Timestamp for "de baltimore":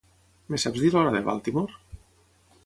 1.17-1.79